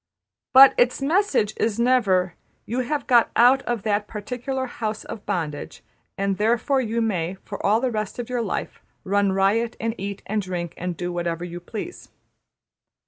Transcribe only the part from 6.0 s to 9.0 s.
and therefore you may, for all the rest of your life,